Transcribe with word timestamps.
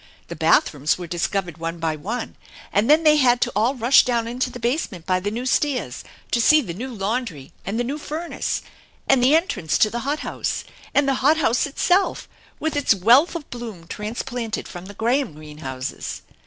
The 0.29 0.35
bathrooms 0.35 0.97
were 0.97 1.05
discovered 1.05 1.59
one 1.59 1.77
by 1.77 1.95
one, 1.95 2.35
and 2.73 2.89
then 2.89 3.03
they 3.03 3.17
had 3.17 3.39
to 3.41 3.51
all 3.55 3.75
rush 3.75 4.03
down 4.03 4.27
into 4.27 4.49
the 4.49 4.59
base 4.59 4.89
ment 4.91 5.05
by 5.05 5.19
the 5.19 5.29
new 5.29 5.45
stairs 5.45 6.03
to 6.31 6.41
see 6.41 6.59
the 6.59 6.73
new 6.73 6.91
laundry 6.91 7.53
and 7.67 7.79
the 7.79 7.83
new 7.83 7.99
furnace, 7.99 8.63
and 9.07 9.23
the 9.23 9.35
entrance 9.35 9.77
to 9.77 9.91
the 9.91 9.99
hot 9.99 10.21
house; 10.21 10.63
and 10.95 11.07
the 11.07 11.13
hot 11.21 11.37
house 11.37 11.67
itself, 11.67 12.27
with 12.59 12.75
its 12.75 12.95
wealth 12.95 13.35
of 13.35 13.47
bloom 13.51 13.85
transplanted 13.85 14.67
from 14.67 14.87
the 14.87 14.95
Graham 14.95 15.33
greenhouses. 15.35 16.23